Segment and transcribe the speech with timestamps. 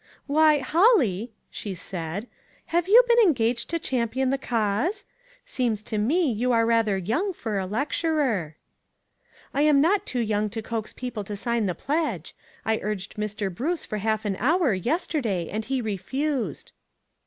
[0.25, 2.25] "Why, Holly," she said,"
[2.73, 5.05] have you been engaged to champion the cause?
[5.45, 8.55] Seems to me you are rather young for a lecturer."
[9.53, 12.33] "I'm not too young to coax people to sign the pledge.
[12.65, 13.53] I urged Mr.
[13.53, 16.71] Bruce for half an hour, yesterday, and he refused."